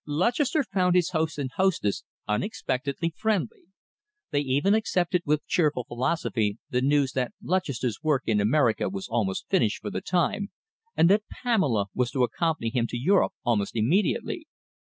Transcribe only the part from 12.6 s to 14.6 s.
him to Europe almost immediately.